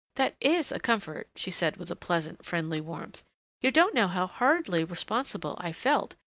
[0.15, 3.21] "That is a comfort," she said with pleasant, friendly warmth.
[3.61, 6.15] "You don't know how horridly responsible I felt!